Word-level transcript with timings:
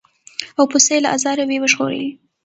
او 0.57 0.63
پسه 0.71 0.91
یې 0.95 1.03
له 1.03 1.09
آزاره 1.15 1.43
وي 1.45 1.57
ژغورلی 1.71 2.09